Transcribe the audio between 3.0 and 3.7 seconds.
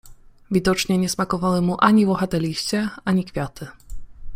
ani kwiaty.